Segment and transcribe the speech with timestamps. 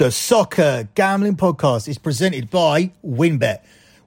[0.00, 3.58] The Soccer Gambling Podcast is presented by WynnBET.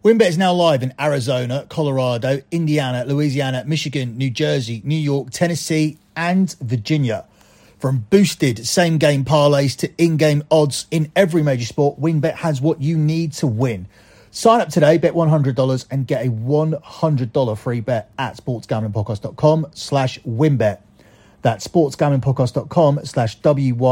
[0.04, 6.00] WynnBET is now live in Arizona, Colorado, Indiana, Louisiana, Michigan, New Jersey, New York, Tennessee,
[6.16, 7.26] and Virginia.
[7.78, 12.60] From boosted same game parlays to in game odds in every major sport, WynnBET has
[12.60, 13.86] what you need to win.
[14.32, 20.80] Sign up today, bet $100 and get a $100 free bet at sportsgamblingpodcast.com slash wynnbet.
[21.44, 23.84] That's sportsgamblingpodcast.com slash W-Y-N-N-B-E-T.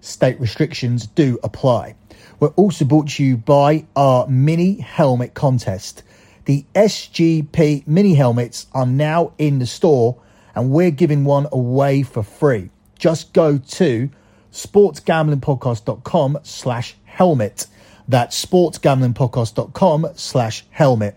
[0.00, 1.94] State restrictions do apply.
[2.40, 6.02] We're also brought to you by our mini helmet contest.
[6.44, 10.20] The SGP mini helmets are now in the store
[10.54, 12.68] and we're giving one away for free.
[12.98, 14.10] Just go to
[14.52, 17.66] sportsgamblingpodcast.com slash helmet.
[18.08, 21.16] That's sportsgamblingpodcast.com slash helmet.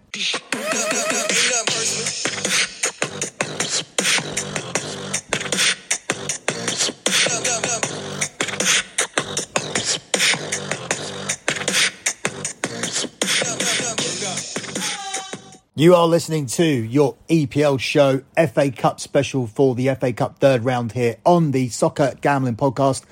[15.80, 20.66] You are listening to your EPL show, FA Cup special for the FA Cup third
[20.66, 23.06] round here on the Soccer Gambling Podcast.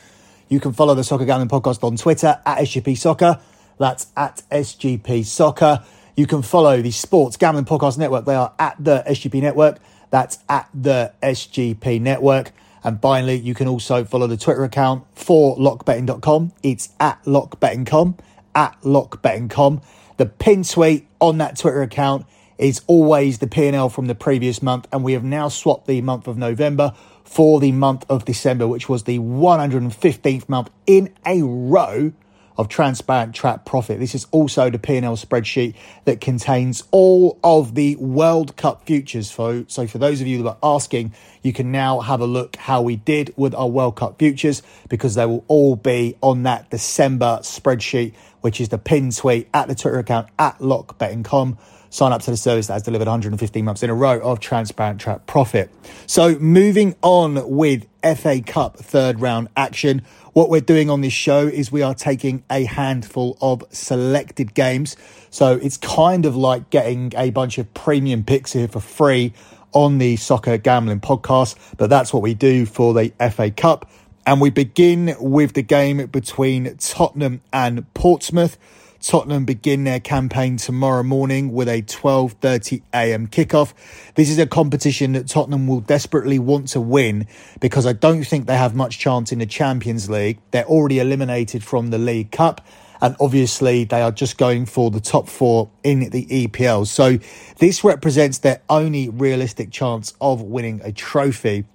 [0.50, 3.40] You can follow the Soccer Gambling Podcast on Twitter at SGP Soccer.
[3.78, 5.84] That's at SGP Soccer.
[6.16, 8.26] You can follow the Sports Gambling Podcast Network.
[8.26, 9.78] They are at the SGP Network.
[10.10, 12.52] That's at the SGP Network.
[12.84, 16.52] And finally, you can also follow the Twitter account for lockbetting.com.
[16.64, 18.16] It's at lockbetting.com,
[18.56, 19.82] at lockbetting.com.
[20.18, 22.26] The pin tweet on that Twitter account
[22.58, 26.28] is always the P&L from the previous month, and we have now swapped the month
[26.28, 32.14] of November for the month of December, which was the 115th month in a row
[32.58, 34.00] of transparent trap profit.
[34.00, 35.76] This is also the P&L spreadsheet
[36.06, 39.30] that contains all of the World Cup futures.
[39.32, 42.56] So, so for those of you that are asking, you can now have a look
[42.56, 46.70] how we did with our World Cup futures because they will all be on that
[46.70, 51.58] December spreadsheet, which is the pin tweet at the Twitter account at lockbetting.com
[51.96, 55.00] sign up to the service that has delivered 115 months in a row of transparent
[55.00, 55.72] trap profit.
[56.08, 60.02] So moving on with FA Cup third round action.
[60.34, 64.98] What we're doing on this show is we are taking a handful of selected games.
[65.30, 69.32] So it's kind of like getting a bunch of premium picks here for free
[69.72, 73.90] on the Soccer Gambling podcast, but that's what we do for the FA Cup.
[74.28, 78.58] And we begin with the game between Tottenham and Portsmouth.
[79.06, 83.28] Tottenham begin their campaign tomorrow morning with a 12:30 a.m.
[83.28, 83.72] kickoff.
[84.16, 87.28] This is a competition that Tottenham will desperately want to win
[87.60, 90.40] because I don't think they have much chance in the Champions League.
[90.50, 92.66] They're already eliminated from the League Cup
[93.00, 96.88] and obviously they are just going for the top 4 in the EPL.
[96.88, 97.20] So
[97.60, 101.66] this represents their only realistic chance of winning a trophy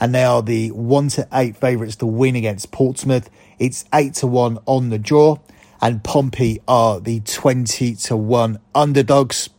[0.00, 3.28] and they are the 1 to 8 favourites to win against Portsmouth.
[3.58, 5.36] It's 8 to 1 on the draw
[5.80, 9.50] and Pompey are the 20 to 1 underdogs.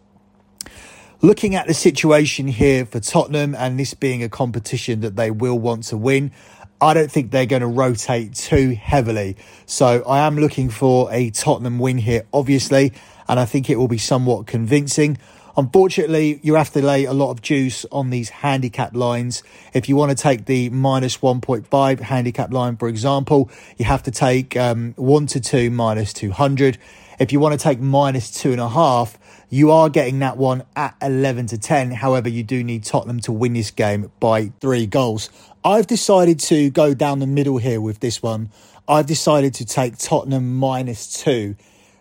[1.21, 5.59] Looking at the situation here for Tottenham and this being a competition that they will
[5.59, 6.31] want to win,
[6.81, 9.35] I don't think they're going to rotate too heavily.
[9.65, 12.93] So I am looking for a Tottenham win here, obviously,
[13.27, 15.17] and I think it will be somewhat convincing.
[15.59, 19.43] Unfortunately, you have to lay a lot of juice on these handicap lines.
[19.73, 24.11] If you want to take the minus 1.5 handicap line, for example, you have to
[24.11, 26.77] take um, 1 to 2 minus 200.
[27.19, 29.17] If you want to take minus 2.5,
[29.49, 31.91] you are getting that one at 11 to 10.
[31.91, 35.29] However, you do need Tottenham to win this game by three goals.
[35.65, 38.49] I've decided to go down the middle here with this one.
[38.87, 41.57] I've decided to take Tottenham minus two.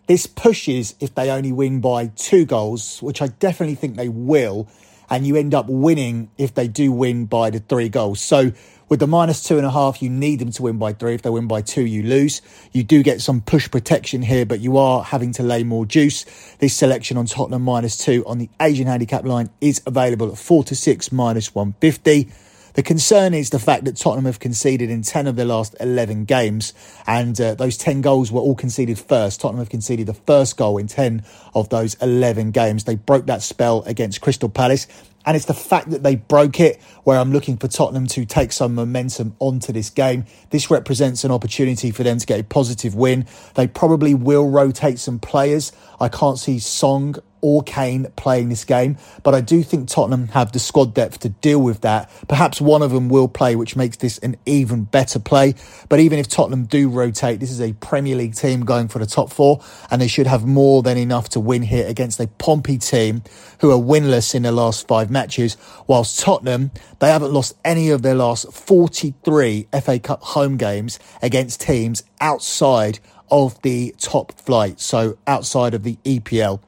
[0.09, 4.67] This pushes if they only win by two goals, which I definitely think they will,
[5.11, 8.19] and you end up winning if they do win by the three goals.
[8.23, 8.53] So
[8.89, 11.13] with the minus two and a half, you need them to win by three.
[11.13, 12.41] If they win by two, you lose.
[12.73, 16.25] You do get some push protection here, but you are having to lay more juice.
[16.59, 20.65] This selection on Tottenham minus two on the Asian handicap line is available at four
[20.65, 22.31] to six minus 150.
[22.79, 26.27] The concern is the fact that Tottenham have conceded in 10 of their last 11
[26.27, 26.73] games,
[27.09, 29.41] and uh, those 10 goals were all conceded first.
[29.41, 31.25] Tottenham have conceded the first goal in 10
[31.57, 32.85] of those 11 games.
[32.85, 34.87] They broke that spell against Crystal Palace.
[35.27, 38.53] And it's the fact that they broke it where I'm looking for Tottenham to take
[38.53, 40.25] some momentum onto this game.
[40.51, 43.27] This represents an opportunity for them to get a positive win.
[43.57, 45.73] They probably will rotate some players.
[46.01, 50.53] I can't see Son or Kane playing this game, but I do think Tottenham have
[50.53, 52.11] the squad depth to deal with that.
[52.29, 55.55] Perhaps one of them will play, which makes this an even better play.
[55.89, 59.07] But even if Tottenham do rotate, this is a Premier League team going for the
[59.07, 62.79] top four, and they should have more than enough to win here against a Pompey
[62.79, 63.23] team
[63.61, 65.57] who are winless in their last five matches.
[65.87, 71.61] Whilst Tottenham, they haven't lost any of their last 43 FA Cup home games against
[71.61, 72.99] teams outside
[73.31, 76.61] of the top flight, so outside of the EPL.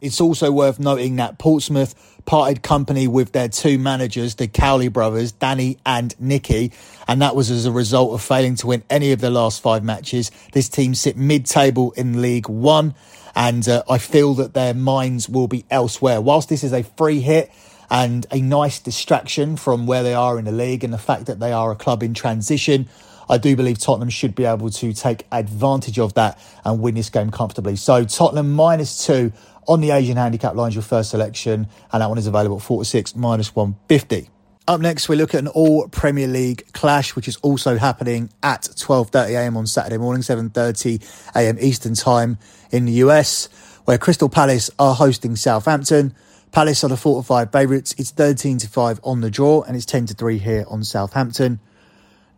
[0.00, 1.94] It's also worth noting that Portsmouth
[2.26, 6.72] parted company with their two managers, the Cowley brothers, Danny and Nicky,
[7.06, 9.84] and that was as a result of failing to win any of the last five
[9.84, 10.30] matches.
[10.52, 12.94] This team sit mid-table in League One,
[13.34, 16.20] and uh, I feel that their minds will be elsewhere.
[16.20, 17.50] Whilst this is a free hit
[17.88, 21.38] and a nice distraction from where they are in the league and the fact that
[21.38, 22.88] they are a club in transition,
[23.28, 27.10] I do believe Tottenham should be able to take advantage of that and win this
[27.10, 27.76] game comfortably.
[27.76, 29.32] So Tottenham minus two
[29.66, 33.16] on the Asian handicap lines, your first selection, and that one is available at 46
[33.16, 34.30] minus 150.
[34.68, 38.62] Up next, we look at an all Premier League clash, which is also happening at
[38.62, 42.38] 12.30am on Saturday morning, 7.30am Eastern Time
[42.72, 43.48] in the US,
[43.84, 46.14] where Crystal Palace are hosting Southampton.
[46.50, 47.94] Palace are the 4 to 5 favourites.
[47.96, 51.60] It's 13 to 5 on the draw, and it's 10 to 3 here on Southampton.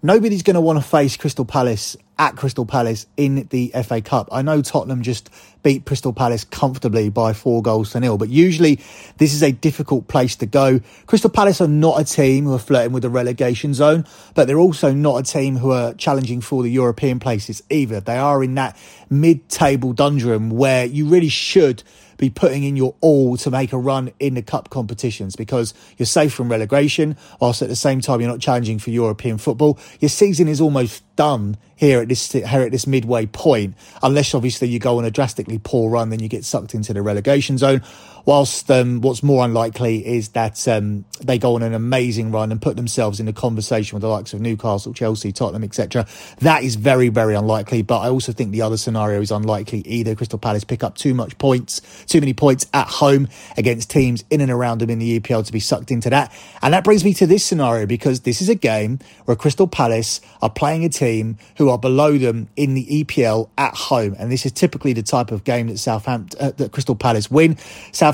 [0.02, 4.28] Nobody's going to want to face Crystal Palace at Crystal Palace in the FA Cup.
[4.30, 5.30] I know Tottenham just
[5.62, 8.76] beat Crystal Palace comfortably by four goals to nil, but usually
[9.18, 10.80] this is a difficult place to go.
[11.06, 14.58] Crystal Palace are not a team who are flirting with the relegation zone, but they're
[14.58, 18.00] also not a team who are challenging for the European places either.
[18.00, 18.76] They are in that
[19.10, 21.82] mid-table dundrum where you really should
[22.18, 26.06] be putting in your all to make a run in the cup competitions because you're
[26.06, 29.78] safe from relegation, whilst at the same time you're not challenging for European football.
[30.00, 34.68] Your season is almost done here at this here at this midway point, unless obviously
[34.68, 37.82] you go on a drastically poor run, then you get sucked into the relegation zone.
[38.28, 42.60] Whilst um, what's more unlikely is that um, they go on an amazing run and
[42.60, 46.06] put themselves in a conversation with the likes of Newcastle, Chelsea, Tottenham, etc.
[46.40, 47.80] That is very, very unlikely.
[47.80, 50.14] But I also think the other scenario is unlikely either.
[50.14, 54.42] Crystal Palace pick up too much points, too many points at home against teams in
[54.42, 56.30] and around them in the EPL to be sucked into that.
[56.60, 60.20] And that brings me to this scenario because this is a game where Crystal Palace
[60.42, 64.14] are playing a team who are below them in the EPL at home.
[64.18, 67.56] And this is typically the type of game that Southampton, uh, that Crystal Palace win.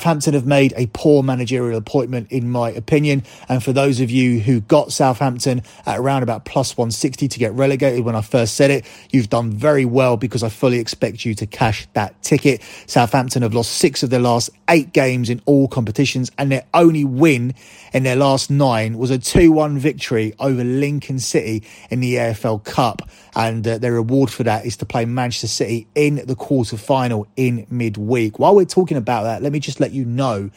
[0.05, 3.23] Southampton have made a poor managerial appointment, in my opinion.
[3.49, 7.55] And for those of you who got Southampton at around about plus 160 to get
[7.55, 11.35] relegated when I first said it, you've done very well because I fully expect you
[11.37, 12.61] to cash that ticket.
[12.87, 17.07] Southampton have lost six of their last eight games in all competitions, and their only
[17.07, 17.55] win
[17.95, 22.63] in their last nine was a 2 1 victory over Lincoln City in the EFL
[22.63, 23.09] Cup.
[23.37, 27.27] And uh, their reward for that is to play Manchester City in the quarter final
[27.37, 28.39] in midweek.
[28.39, 30.51] While we're talking about that, let me just let you know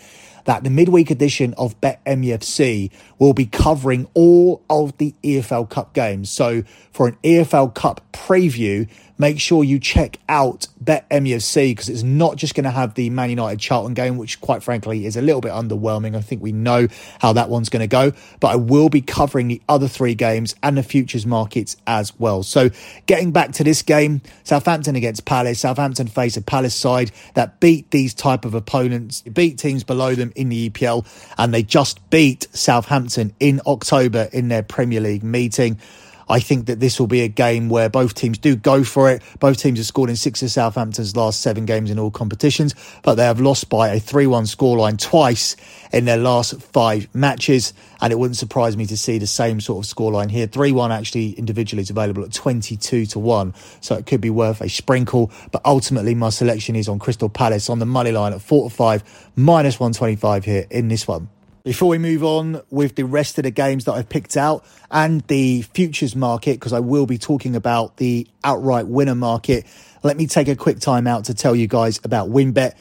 [0.45, 2.89] that the midweek edition of Bet MUFC
[3.19, 6.31] will be covering all of the EFL Cup games.
[6.31, 6.63] So
[6.94, 12.35] for an EFL Cup preview, make sure you check out Bet MUFC because it's not
[12.35, 15.41] just going to have the Man United Charlton game, which quite frankly is a little
[15.41, 16.15] bit underwhelming.
[16.15, 16.87] I think we know
[17.19, 20.55] how that one's going to go, but I will be covering the other three games
[20.63, 22.43] and the futures markets as well.
[22.43, 22.69] So
[23.05, 25.59] getting back to this game, Southampton against Palace.
[25.59, 30.31] Southampton face a Palace side that beat these type of opponents, beat teams below them
[30.35, 31.05] in the EPL,
[31.37, 35.79] and they just beat Southampton in October in their Premier League meeting.
[36.29, 39.21] I think that this will be a game where both teams do go for it.
[39.39, 43.15] Both teams have scored in six of Southampton's last seven games in all competitions, but
[43.15, 45.56] they have lost by a 3 1 scoreline twice
[45.91, 47.74] in their last five matches.
[48.01, 50.47] And it wouldn't surprise me to see the same sort of scoreline here.
[50.47, 54.62] 3 1 actually individually is available at 22 to 1, so it could be worth
[54.62, 55.31] a sprinkle.
[55.51, 58.75] But ultimately, my selection is on Crystal Palace on the money line at 4 to
[58.75, 61.29] 5, minus 125 here in this one.
[61.67, 65.19] Before we move on with the rest of the games that I've picked out and
[65.27, 69.65] the futures market, because I will be talking about the outright winner market,
[70.01, 72.71] let me take a quick time out to tell you guys about WynnBET.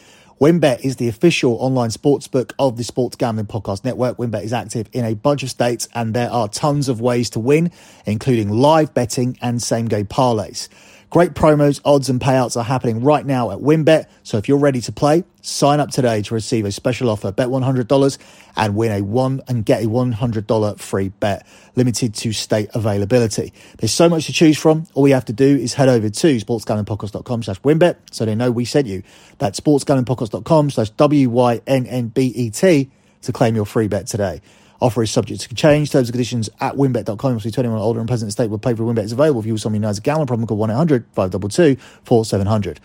[0.40, 4.18] WynnBET is the official online sportsbook of the Sports Gambling Podcast Network.
[4.18, 7.40] WynnBET is active in a bunch of states and there are tons of ways to
[7.40, 7.72] win,
[8.04, 10.68] including live betting and same game parlays.
[11.08, 14.06] Great promos, odds, and payouts are happening right now at WynnBET.
[14.24, 17.30] So if you're ready to play, sign up today to receive a special offer.
[17.30, 18.18] Bet $100
[18.56, 21.46] and win a one and get a $100 free bet,
[21.76, 23.52] limited to state availability.
[23.78, 24.88] There's so much to choose from.
[24.94, 28.50] All you have to do is head over to sportsgamblingpodcast.com slash wynnbet so they know
[28.50, 29.04] we sent you.
[29.38, 32.90] That's sportsgamblingpodcast.com slash W-Y-N-N-B-E-T
[33.22, 34.40] to claim your free bet today.
[34.80, 35.90] Offer is subject to change.
[35.90, 37.32] Terms and conditions at wynnbet.com.
[37.34, 39.40] Must be 21 or older and present state where play for WynnBET is available.
[39.40, 42.80] If you or someone who has a gambling problem, call 1 800 522 4700.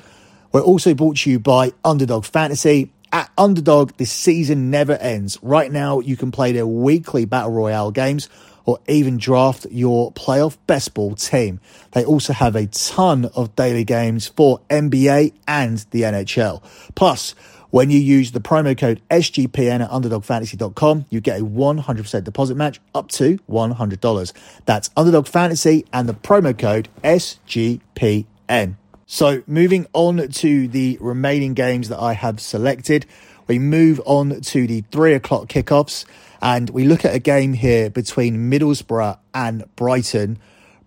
[0.52, 2.92] We're also brought to you by Underdog Fantasy.
[3.14, 5.38] At Underdog, this season never ends.
[5.42, 8.30] Right now, you can play their weekly Battle Royale games
[8.66, 11.60] or even draft your playoff best ball team.
[11.92, 16.64] They also have a ton of daily games for NBA and the NHL.
[16.96, 17.36] Plus,
[17.72, 22.80] when you use the promo code SGPN at underdogfantasy.com, you get a 100% deposit match
[22.94, 24.34] up to $100.
[24.66, 28.76] That's Underdog Fantasy and the promo code SGPN.
[29.08, 33.06] So, moving on to the remaining games that I have selected,
[33.48, 36.06] we move on to the three o'clock kickoffs
[36.42, 40.40] and we look at a game here between Middlesbrough and Brighton.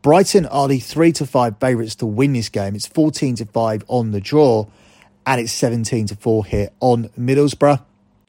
[0.02, 2.74] Brighton are the three to five favourites to win this game.
[2.74, 4.66] It's 14 to 5 on the draw
[5.26, 7.82] and it's 17 to 4 here on Middlesbrough.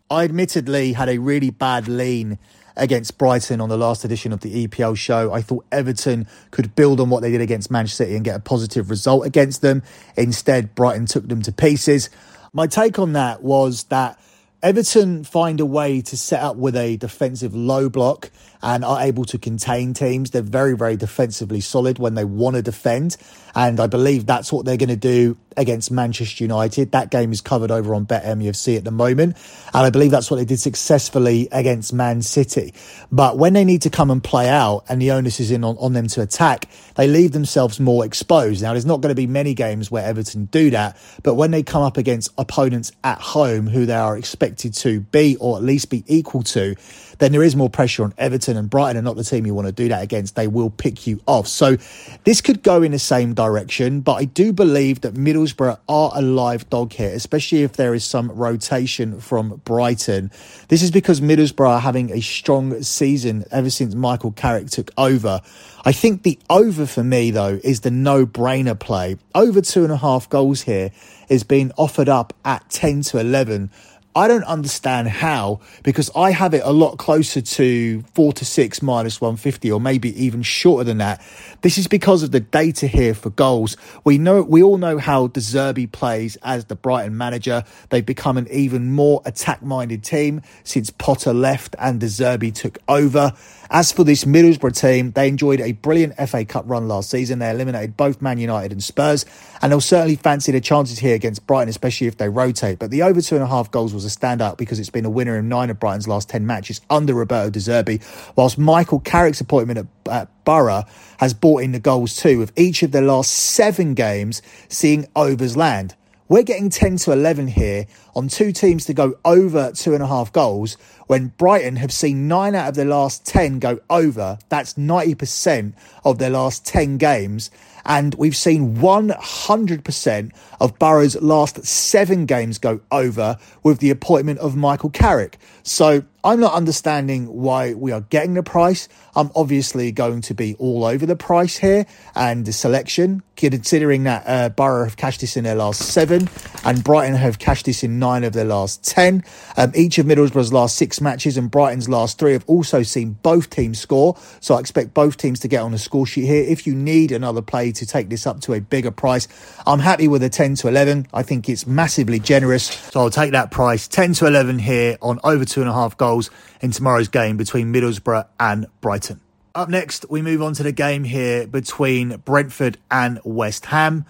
[0.09, 2.37] I admittedly had a really bad lean
[2.77, 5.33] against Brighton on the last edition of the EPL show.
[5.33, 8.39] I thought Everton could build on what they did against Manchester City and get a
[8.39, 9.81] positive result against them.
[10.17, 12.09] Instead, Brighton took them to pieces.
[12.53, 14.19] My take on that was that
[14.61, 18.31] Everton find a way to set up with a defensive low block
[18.65, 20.31] and are able to contain teams.
[20.31, 23.15] They're very, very defensively solid when they want to defend.
[23.53, 26.91] And I believe that's what they're going to do against Manchester United.
[26.91, 29.37] That game is covered over on BetMUFC at the moment.
[29.73, 32.73] And I believe that's what they did successfully against Man City.
[33.11, 35.77] But when they need to come and play out and the onus is in on,
[35.77, 38.63] on them to attack, they leave themselves more exposed.
[38.63, 40.97] Now, there's not going to be many games where Everton do that.
[41.21, 45.37] But when they come up against opponents at home who they are expected to be
[45.37, 46.75] or at least be equal to,
[47.19, 49.67] then there is more pressure on Everton and Brighton are not the team you want
[49.67, 50.35] to do that against.
[50.35, 51.47] They will pick you off.
[51.47, 51.77] So
[52.23, 56.21] this could go in the same direction, but I do believe that Middlesbrough are a
[56.21, 60.31] live dog here, especially if there is some rotation from Brighton.
[60.67, 65.41] This is because Middlesbrough are having a strong season ever since Michael Carrick took over.
[65.87, 69.17] I think the over for me, though, is the no brainer play.
[69.35, 70.91] Over two and a half goals here
[71.29, 73.69] is being offered up at 10 to 11.
[74.15, 78.81] I don't understand how because I have it a lot closer to four to six
[78.81, 81.21] minus 150 or maybe even shorter than that.
[81.65, 83.75] This is because of the data here for goals.
[84.03, 87.63] We know, we all know how De Zerbi plays as the Brighton manager.
[87.89, 92.77] They've become an even more attack minded team since Potter left and De Zerbi took
[92.87, 93.33] over.
[93.71, 97.39] As for this Middlesbrough team, they enjoyed a brilliant FA Cup run last season.
[97.39, 99.25] They eliminated both Man United and Spurs,
[99.59, 102.77] and they'll certainly fancy their chances here against Brighton, especially if they rotate.
[102.77, 105.09] But the over two and a half goals was a standout because it's been a
[105.09, 108.03] winner in nine of Brighton's last 10 matches under Roberto De Zerbi,
[108.35, 110.85] whilst Michael Carrick's appointment at, at Boro
[111.17, 115.57] has brought in the goals too, with each of their last seven games seeing overs
[115.57, 115.95] land.
[116.27, 117.85] We're getting 10 to 11 here
[118.15, 120.75] on two teams to go over two and a half goals
[121.05, 124.39] when Brighton have seen nine out of their last 10 go over.
[124.49, 125.73] That's 90%
[126.03, 127.51] of their last 10 games.
[127.85, 134.55] And we've seen 100% of Boro's last seven games go over with the appointment of
[134.55, 135.37] Michael Carrick.
[135.61, 138.89] So I'm not understanding why we are getting the price.
[139.15, 144.23] I'm obviously going to be all over the price here and the selection, considering that
[144.25, 146.27] uh, Boro have cashed this in their last seven
[146.63, 149.23] and Brighton have cashed this in nine of their last 10.
[149.55, 153.51] Um, each of Middlesbrough's last six matches and Brighton's last three have also seen both
[153.51, 154.17] teams score.
[154.39, 156.43] So I expect both teams to get on the score sheet here.
[156.43, 159.27] If you need another play to take this up to a bigger price,
[159.67, 161.05] I'm happy with a 10 to 11.
[161.13, 162.63] I think it's massively generous.
[162.63, 165.95] So I'll take that price 10 to 11 here on over two and a half
[165.97, 166.14] goals
[166.61, 169.21] in tomorrow's game between Middlesbrough and Brighton.
[169.53, 174.05] Up next, we move on to the game here between Brentford and West Ham.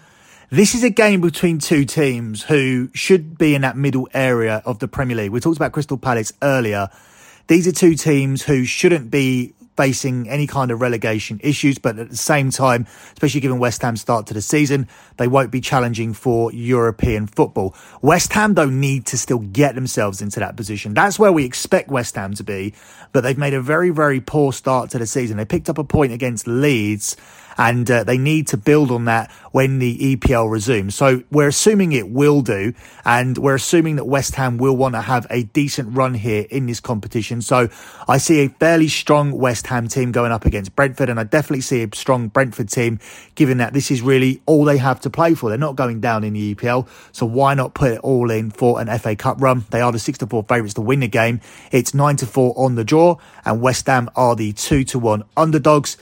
[0.50, 4.78] This is a game between two teams who should be in that middle area of
[4.78, 5.32] the Premier League.
[5.32, 6.88] We talked about Crystal Palace earlier.
[7.48, 12.10] These are two teams who shouldn't be facing any kind of relegation issues, but at
[12.10, 16.12] the same time, especially given West Ham's start to the season, they won't be challenging
[16.12, 17.74] for European football.
[18.02, 20.94] West Ham don't need to still get themselves into that position.
[20.94, 22.74] That's where we expect West Ham to be,
[23.12, 25.36] but they've made a very, very poor start to the season.
[25.36, 27.16] They picked up a point against Leeds
[27.58, 30.94] and uh, they need to build on that when the EPL resumes.
[30.94, 35.00] So we're assuming it will do, and we're assuming that West Ham will want to
[35.00, 37.40] have a decent run here in this competition.
[37.40, 37.68] So
[38.06, 41.62] I see a fairly strong West Ham team going up against Brentford, and I definitely
[41.62, 42.98] see a strong Brentford team,
[43.34, 45.48] given that this is really all they have to play for.
[45.48, 48.80] They're not going down in the EPL, so why not put it all in for
[48.80, 49.64] an FA Cup run?
[49.70, 51.40] They are the six to four favourites to win the game.
[51.72, 55.24] It's nine to four on the draw, and West Ham are the two to one
[55.36, 55.96] underdogs.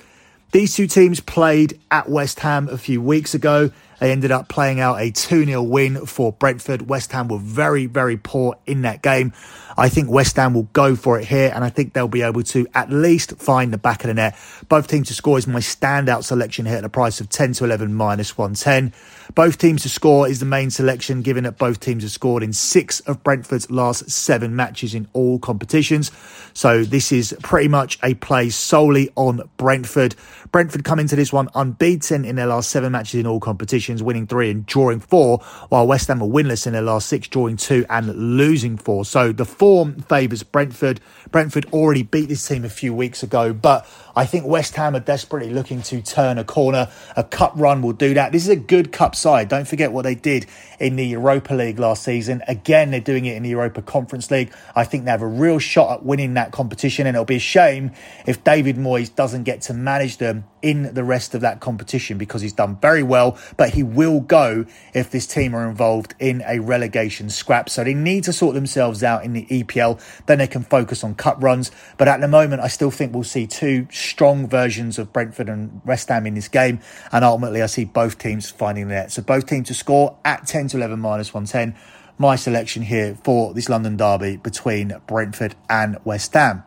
[0.55, 4.79] These two teams played at West Ham a few weeks ago, They ended up playing
[4.79, 6.89] out a 2 0 win for Brentford.
[6.89, 9.33] West Ham were very, very poor in that game.
[9.77, 12.45] I think West Ham will go for it here, and I think they'll be able
[12.45, 14.39] to at least find the back of the net.
[14.69, 17.65] Both teams to score is my standout selection here at a price of 10 to
[17.65, 18.93] 11 minus 110.
[19.35, 22.53] Both teams to score is the main selection, given that both teams have scored in
[22.53, 26.13] six of Brentford's last seven matches in all competitions.
[26.53, 30.15] So this is pretty much a play solely on Brentford.
[30.53, 34.29] Brentford come into this one unbeaten in their last seven matches in all competitions, winning
[34.29, 35.39] three and drawing four,
[35.69, 39.05] while West Ham are winless in their last six, drawing two and losing four.
[39.05, 41.01] So the form favours Brentford.
[41.33, 43.85] Brentford already beat this team a few weeks ago, but
[44.17, 46.91] I think West Ham are desperately looking to turn a corner.
[47.17, 48.33] A cup run will do that.
[48.33, 49.49] This is a good cup side.
[49.49, 50.47] Don't forget what they did
[50.79, 52.43] in the Europa League last season.
[52.47, 54.53] Again, they're doing it in the Europa Conference League.
[54.77, 57.41] I think they have a real shot at winning that competition, and it'll be a
[57.41, 57.93] shame
[58.27, 62.41] if David Moyes doesn't get to manage them in the rest of that competition because
[62.41, 66.59] he's done very well, but he will go if this team are involved in a
[66.59, 67.69] relegation scrap.
[67.69, 70.01] So they need to sort themselves out in the EPL.
[70.25, 71.71] Then they can focus on cup runs.
[71.99, 75.81] But at the moment, I still think we'll see two strong versions of Brentford and
[75.85, 76.81] West Ham in this game.
[77.13, 79.13] And ultimately, I see both teams finding the net.
[79.13, 81.79] So both teams to score at 10 to 11 minus 110.
[82.17, 86.63] My selection here for this London derby between Brentford and West Ham.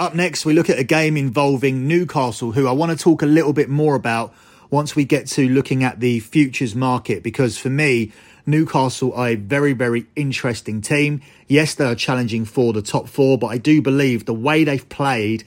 [0.00, 3.26] Up next, we look at a game involving Newcastle, who I want to talk a
[3.26, 4.32] little bit more about
[4.70, 8.12] once we get to looking at the futures market, because for me,
[8.46, 11.20] Newcastle are a very, very interesting team.
[11.48, 14.88] Yes, they are challenging for the top four, but I do believe the way they've
[14.88, 15.44] played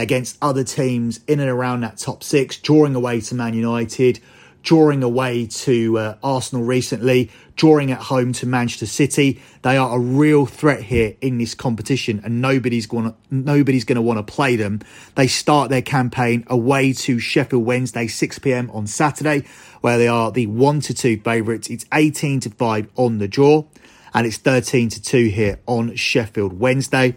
[0.00, 4.20] against other teams in and around that top six, drawing away to Man United,
[4.62, 9.40] drawing away to uh, Arsenal recently, drawing at home to Manchester City.
[9.62, 14.02] They are a real threat here in this competition, and nobody's going nobody's going to
[14.02, 14.80] want to play them.
[15.14, 18.70] They start their campaign away to Sheffield Wednesday, 6 p.m.
[18.70, 19.44] on Saturday,
[19.80, 21.68] where they are the one to two favourites.
[21.68, 23.64] It's 18 to five on the draw,
[24.14, 27.16] and it's 13 to two here on Sheffield Wednesday.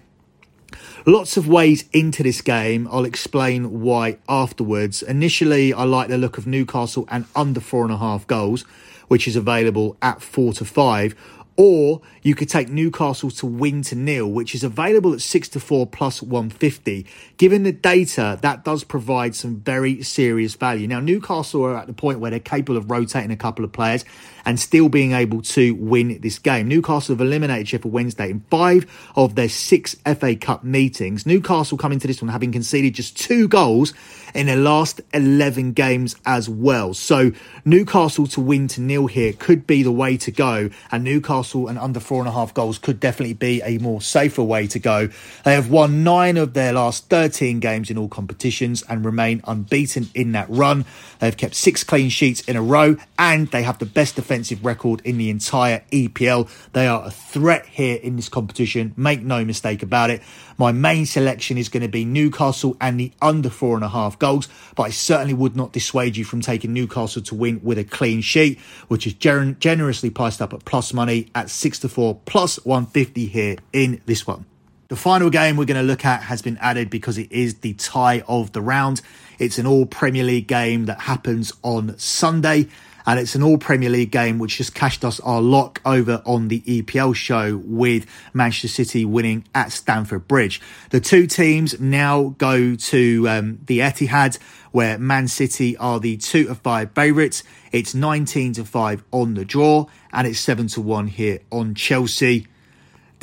[1.06, 2.88] Lots of ways into this game.
[2.90, 5.04] I'll explain why afterwards.
[5.04, 8.62] Initially, I like the look of Newcastle and under four and a half goals,
[9.10, 11.14] which is available at four to five.
[11.58, 15.60] Or you could take Newcastle to win to nil, which is available at 6 to
[15.60, 17.06] 4 plus 150.
[17.38, 20.88] Given the data, that does provide some very serious value.
[20.88, 24.06] Now, Newcastle are at the point where they're capable of rotating a couple of players
[24.46, 26.68] and still being able to win this game.
[26.68, 31.26] Newcastle have eliminated Sheffield Wednesday in five of their six FA Cup meetings.
[31.26, 33.94] Newcastle come into this one having conceded just two goals
[34.34, 36.94] in their last 11 games as well.
[36.94, 37.32] So
[37.66, 40.70] Newcastle to win to nil here could be the way to go.
[40.92, 44.44] And Newcastle and under four and a half goals could definitely be a more safer
[44.44, 45.10] way to go.
[45.46, 50.12] They have won nine of their last 13 games in all competitions and remain unbeaten
[50.14, 50.86] in that run.
[51.18, 55.02] They've kept six clean sheets in a row and they have the best defensive record
[55.04, 56.52] in the entire EPL.
[56.74, 58.94] They are a threat here in this competition.
[58.96, 60.22] Make no mistake about it.
[60.58, 64.20] My main selection is going to be Newcastle and the under four and a half
[64.20, 67.84] goals, but I certainly would not dissuade you from taking Newcastle to win with a
[67.84, 72.64] clean sheet, which is generously priced up at plus money at six to four plus
[72.66, 74.46] 150 here in this one.
[74.90, 77.74] The final game we're going to look at has been added because it is the
[77.74, 79.02] tie of the round.
[79.40, 82.68] It's an all Premier League game that happens on Sunday
[83.06, 86.48] and it's an all Premier League game which just cashed us our lock over on
[86.48, 90.62] the EPL show with Manchester City winning at Stamford Bridge.
[90.90, 94.40] The two teams now go to um, the Etihad
[94.72, 97.44] where Man City are the two to five favourites.
[97.72, 102.48] It's 19 to 5 on the draw and it's 7 to 1 here on Chelsea.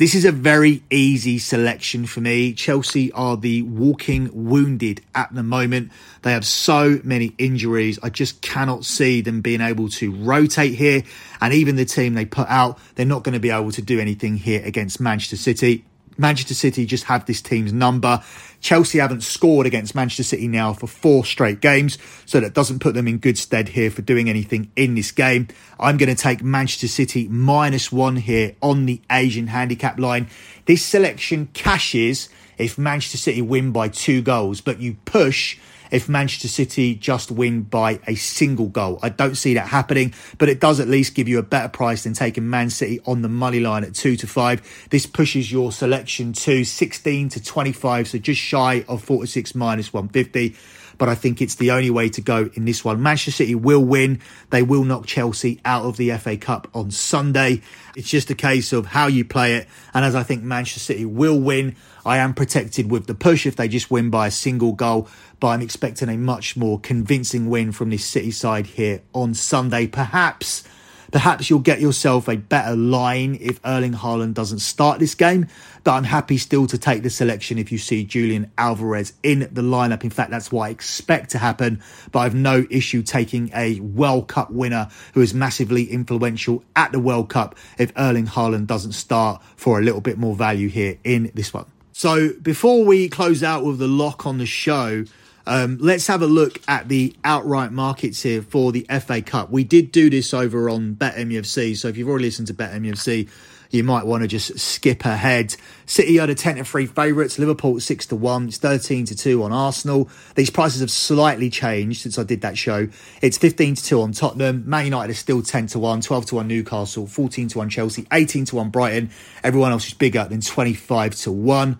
[0.01, 2.53] This is a very easy selection for me.
[2.53, 5.91] Chelsea are the walking wounded at the moment.
[6.23, 7.99] They have so many injuries.
[8.01, 11.03] I just cannot see them being able to rotate here.
[11.39, 13.99] And even the team they put out, they're not going to be able to do
[13.99, 15.85] anything here against Manchester City.
[16.17, 18.23] Manchester City just have this team's number.
[18.61, 22.93] Chelsea haven't scored against Manchester City now for four straight games, so that doesn't put
[22.93, 25.47] them in good stead here for doing anything in this game.
[25.79, 30.27] I'm going to take Manchester City minus one here on the Asian handicap line.
[30.65, 35.57] This selection cashes if Manchester City win by two goals, but you push
[35.91, 38.99] if Manchester City just win by a single goal.
[39.01, 42.03] I don't see that happening, but it does at least give you a better price
[42.03, 44.87] than taking Man City on the money line at 2 to 5.
[44.89, 50.55] This pushes your selection to 16 to 25, so just shy of 46 minus 150.
[51.01, 53.01] but I think it's the only way to go in this one.
[53.01, 54.21] Manchester City will win.
[54.51, 57.63] They will knock Chelsea out of the FA Cup on Sunday.
[57.95, 59.67] It's just a case of how you play it.
[59.95, 61.75] And as I think Manchester City will win,
[62.05, 65.07] I am protected with the push if they just win by a single goal.
[65.39, 69.87] But I'm expecting a much more convincing win from this City side here on Sunday.
[69.87, 70.63] Perhaps
[71.11, 75.47] Perhaps you'll get yourself a better line if Erling Haaland doesn't start this game,
[75.83, 79.61] but I'm happy still to take the selection if you see Julian Alvarez in the
[79.61, 80.05] lineup.
[80.05, 81.81] In fact, that's what I expect to happen,
[82.13, 86.99] but I've no issue taking a World Cup winner who is massively influential at the
[86.99, 91.29] World Cup if Erling Haaland doesn't start for a little bit more value here in
[91.33, 91.65] this one.
[92.01, 95.05] So before we close out with the lock on the show,
[95.45, 99.51] um, let's have a look at the outright markets here for the FA Cup.
[99.51, 103.29] We did do this over on BetMUFC, so if you've already listened to BetMUFC,
[103.69, 105.55] you might want to just skip ahead.
[105.85, 109.43] City are the 10 to 3 favourites, Liverpool 6 to 1, it's 13 to 2
[109.43, 110.09] on Arsenal.
[110.33, 112.87] These prices have slightly changed since I did that show.
[113.21, 116.35] It's 15 to 2 on Tottenham, Man United is still 10 to 1, 12 to
[116.35, 119.11] 1 Newcastle, 14 to 1 Chelsea, 18 to 1 Brighton.
[119.43, 121.77] Everyone else is bigger than 25 to 1.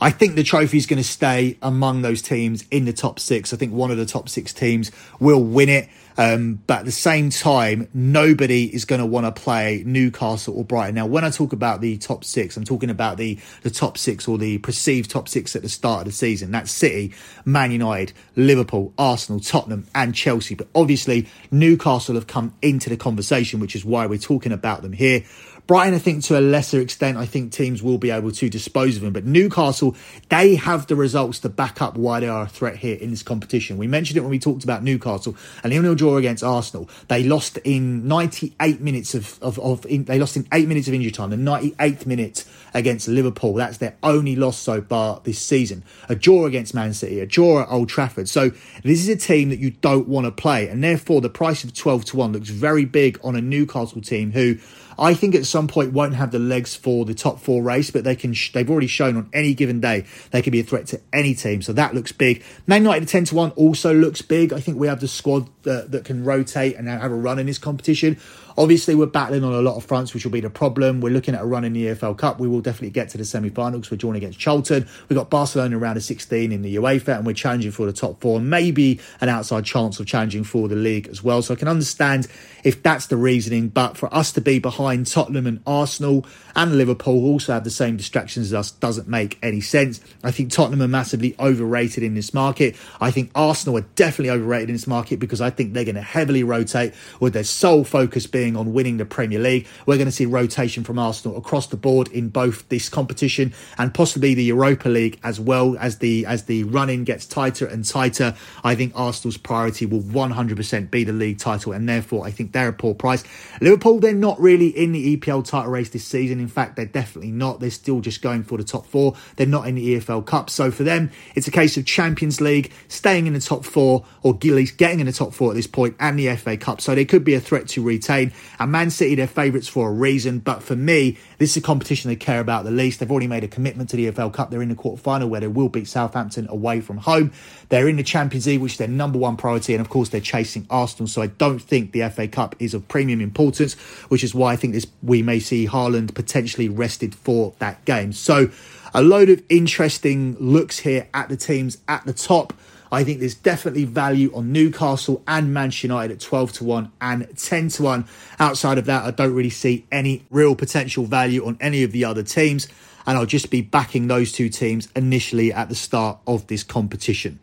[0.00, 3.52] I think the trophy is going to stay among those teams in the top six.
[3.52, 5.88] I think one of the top six teams will win it.
[6.16, 10.64] Um, but at the same time, nobody is going to want to play Newcastle or
[10.64, 10.96] Brighton.
[10.96, 14.26] Now, when I talk about the top six, I'm talking about the, the top six
[14.26, 16.50] or the perceived top six at the start of the season.
[16.50, 20.56] That's City, Man United, Liverpool, Arsenal, Tottenham, and Chelsea.
[20.56, 24.92] But obviously, Newcastle have come into the conversation, which is why we're talking about them
[24.92, 25.22] here.
[25.68, 28.96] Brighton, I think to a lesser extent, I think teams will be able to dispose
[28.96, 29.12] of them.
[29.12, 29.94] But Newcastle,
[30.30, 33.22] they have the results to back up why they are a threat here in this
[33.22, 33.76] competition.
[33.76, 36.88] We mentioned it when we talked about Newcastle and the 0 draw against Arsenal.
[37.08, 40.94] They lost in 98 minutes of, of, of in, they lost in eight minutes of
[40.94, 43.52] injury time, the 98th minute against Liverpool.
[43.52, 45.84] That's their only loss so far this season.
[46.08, 48.30] A draw against Man City, a draw at Old Trafford.
[48.30, 48.52] So
[48.84, 50.66] this is a team that you don't want to play.
[50.66, 54.32] And therefore, the price of 12 to 1 looks very big on a Newcastle team
[54.32, 54.56] who
[54.98, 58.04] I think at some point won't have the legs for the top four race, but
[58.04, 58.34] they can.
[58.34, 61.34] Sh- they've already shown on any given day they can be a threat to any
[61.34, 61.62] team.
[61.62, 62.42] So that looks big.
[62.66, 64.52] Man United ten to one also looks big.
[64.52, 67.46] I think we have the squad that, that can rotate and have a run in
[67.46, 68.18] this competition.
[68.58, 71.00] Obviously, we're battling on a lot of fronts, which will be the problem.
[71.00, 72.40] We're looking at a run in the EFL Cup.
[72.40, 73.88] We will definitely get to the semi-finals.
[73.88, 74.88] We're drawing against Charlton.
[75.08, 78.20] We've got Barcelona around of 16 in the UEFA, and we're challenging for the top
[78.20, 78.40] four.
[78.40, 81.40] Maybe an outside chance of challenging for the league as well.
[81.40, 82.26] So I can understand
[82.64, 83.68] if that's the reasoning.
[83.68, 87.96] But for us to be behind Tottenham and Arsenal and Liverpool also have the same
[87.96, 90.00] distractions as us doesn't make any sense.
[90.24, 92.74] I think Tottenham are massively overrated in this market.
[93.00, 96.02] I think Arsenal are definitely overrated in this market because I think they're going to
[96.02, 99.66] heavily rotate with their sole focus being on winning the Premier League.
[99.86, 103.92] We're going to see rotation from Arsenal across the board in both this competition and
[103.92, 108.34] possibly the Europa League as well as the as the running gets tighter and tighter.
[108.64, 112.68] I think Arsenal's priority will 100% be the league title and therefore I think they're
[112.68, 113.24] a poor price.
[113.60, 116.40] Liverpool they're not really in the EPL title race this season.
[116.40, 117.60] In fact, they're definitely not.
[117.60, 119.14] They're still just going for the top four.
[119.36, 120.50] They're not in the EFL Cup.
[120.50, 124.34] So for them, it's a case of Champions League, staying in the top four, or
[124.34, 126.80] at least getting in the top four at this point, and the FA Cup.
[126.80, 128.32] So they could be a threat to retain.
[128.58, 130.38] And Man City, they're favourites for a reason.
[130.38, 133.00] But for me, this is a competition they care about the least.
[133.00, 134.50] They've already made a commitment to the EFL Cup.
[134.50, 137.32] They're in the quarter final where they will beat Southampton away from home.
[137.68, 139.74] They're in the Champions League, which is their number one priority.
[139.74, 141.08] And of course, they're chasing Arsenal.
[141.08, 143.74] So I don't think the FA Cup is of premium importance,
[144.08, 148.12] which is why I think this we may see Haaland potentially rested for that game.
[148.12, 148.50] So,
[148.98, 152.52] a load of interesting looks here at the teams at the top.
[152.90, 157.38] I think there's definitely value on Newcastle and Manchester United at 12 to 1 and
[157.38, 158.04] 10 to 1.
[158.40, 162.04] Outside of that, I don't really see any real potential value on any of the
[162.04, 162.66] other teams,
[163.06, 167.38] and I'll just be backing those two teams initially at the start of this competition.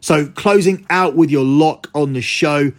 [0.00, 2.70] So, closing out with your lock on the show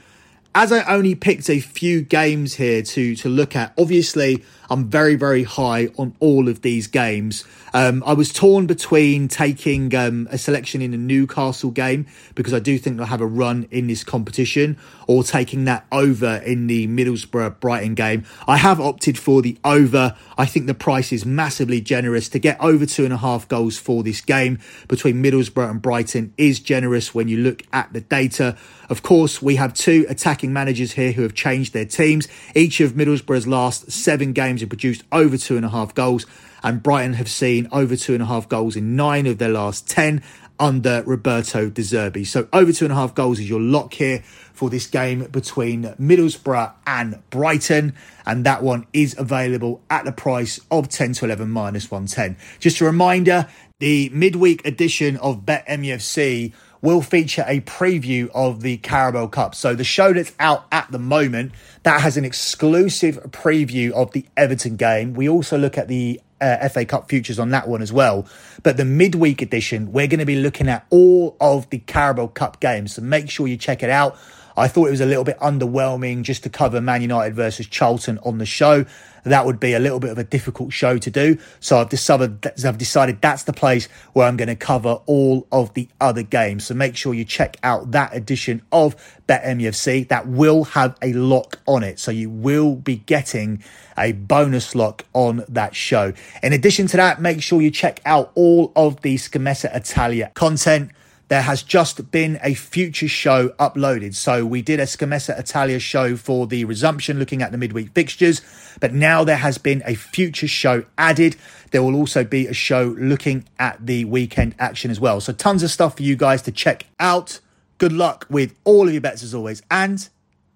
[0.56, 5.16] as I only picked a few games here to to look at, obviously I'm very
[5.16, 7.46] very high on all of these games.
[7.74, 12.60] Um, I was torn between taking um, a selection in a Newcastle game because I
[12.60, 16.88] do think they'll have a run in this competition, or taking that over in the
[16.88, 18.26] Middlesbrough Brighton game.
[18.48, 20.16] I have opted for the over.
[20.38, 23.80] I think the price is massively generous to get over two and a half goals
[23.80, 28.56] for this game between Middlesbrough and Brighton is generous when you look at the data.
[28.90, 32.28] Of course, we have two attacking managers here who have changed their teams.
[32.54, 36.26] Each of Middlesbrough's last seven games have produced over two and a half goals,
[36.64, 39.90] and Brighton have seen over two and a half goals in nine of their last
[39.90, 40.24] 10
[40.60, 42.26] under Roberto De Zerbi.
[42.26, 45.84] So over two and a half goals is your lock here for this game between
[45.84, 47.96] Middlesbrough and Brighton.
[48.26, 52.38] And that one is available at the price of 10 to 11 minus 110.
[52.60, 53.48] Just a reminder,
[53.80, 59.56] the midweek edition of Bet MUFC will feature a preview of the Carabao Cup.
[59.56, 64.26] So the show that's out at the moment that has an exclusive preview of the
[64.38, 65.14] Everton game.
[65.14, 68.28] We also look at the uh, FA Cup futures on that one as well.
[68.64, 72.60] But the midweek edition, we're going to be looking at all of the Carabao Cup
[72.60, 72.96] games.
[72.96, 74.18] So make sure you check it out.
[74.56, 78.20] I thought it was a little bit underwhelming just to cover Man United versus Charlton
[78.24, 78.86] on the show.
[79.24, 81.38] That would be a little bit of a difficult show to do.
[81.62, 85.74] So I've decided, I've decided that's the place where I'm going to cover all of
[85.74, 86.66] the other games.
[86.66, 88.96] So make sure you check out that edition of
[89.28, 90.10] BetMUFC.
[90.10, 92.00] That will have a lock on it.
[92.00, 93.64] So you will be getting
[93.98, 96.14] a bonus lock on that show.
[96.42, 100.92] In addition to that, make sure you check out all of the Scommessa Italia content
[101.34, 104.14] there has just been a future show uploaded.
[104.14, 108.44] So we did a Scommessa Italia show for the resumption, looking at the midweek fixtures,
[108.80, 111.36] but now there has been a future show added.
[111.72, 115.20] There will also be a show looking at the weekend action as well.
[115.22, 117.40] So tons of stuff for you guys to check out.
[117.80, 120.08] Good luck with all of your bets as always, and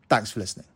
[0.09, 0.67] thanks for listening.